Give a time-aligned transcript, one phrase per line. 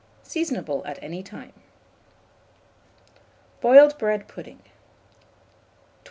[0.23, 1.53] Seasonable at any time.
[3.61, 4.55] BOILED BREAD PUDDING.
[4.55, 4.71] 1252.